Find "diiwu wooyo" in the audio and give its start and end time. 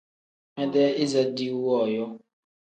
1.35-2.05